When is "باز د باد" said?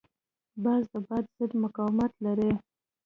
0.63-1.25